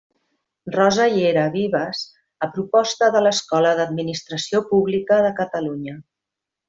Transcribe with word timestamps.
Rosa 0.75 1.03
llera 1.15 1.43
Vives, 1.55 2.01
a 2.47 2.49
proposta 2.55 3.11
de 3.17 3.21
l'Escola 3.27 3.75
d'Administració 3.81 4.63
Pública 4.73 5.21
de 5.27 5.35
Catalunya. 5.43 5.95